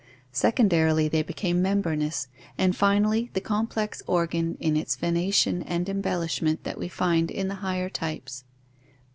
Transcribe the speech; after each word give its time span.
Secondarily 0.31 1.07
they 1.07 1.21
became 1.21 1.61
membranous, 1.61 2.27
and 2.57 2.75
finally, 2.75 3.29
the 3.33 3.39
complex 3.39 4.01
organ 4.07 4.57
in 4.59 4.75
its 4.75 4.97
venation 4.97 5.63
and 5.67 5.87
embellishment 5.87 6.63
that 6.63 6.79
we 6.79 6.87
find 6.87 7.29
in 7.29 7.49
the 7.49 7.55
higher 7.61 7.87
types. 7.87 8.43